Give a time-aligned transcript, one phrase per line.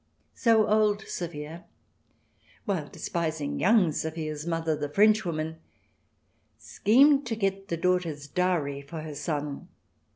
[0.33, 1.65] So old Sophia,
[2.65, 5.57] while despising young Sophia's mother, the Frenchwoman,
[6.57, 9.67] schemed to get the daughter's dowry for her son.